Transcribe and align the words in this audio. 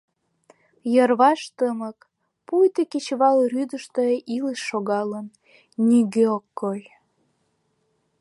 Йырваш 0.93 1.41
тымык, 1.57 1.99
пуйто 2.47 2.81
кечывал 2.91 3.37
рӱдыштӧ 3.51 4.05
илыш 4.35 4.59
шогалын: 4.69 5.27
нигӧ 5.87 6.25
ок 6.37 6.45
кой. 6.59 6.81